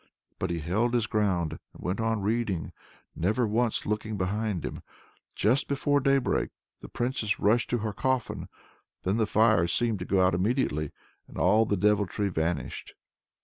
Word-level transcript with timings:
But 0.39 0.49
he 0.49 0.57
held 0.61 0.95
his 0.95 1.05
ground 1.05 1.59
and 1.75 1.83
went 1.83 1.99
on 2.01 2.23
reading, 2.23 2.73
never 3.15 3.45
once 3.45 3.85
looking 3.85 4.17
behind 4.17 4.65
him. 4.65 4.81
Just 5.35 5.67
before 5.67 5.99
daybreak 5.99 6.49
the 6.79 6.89
Princess 6.89 7.39
rushed 7.39 7.69
to 7.69 7.77
her 7.77 7.93
coffin 7.93 8.49
then 9.03 9.17
the 9.17 9.27
fire 9.27 9.67
seemed 9.67 9.99
to 9.99 10.05
go 10.05 10.19
out 10.19 10.33
immediately, 10.33 10.91
and 11.27 11.37
all 11.37 11.67
the 11.67 11.77
deviltry 11.77 12.29
vanished! 12.29 12.95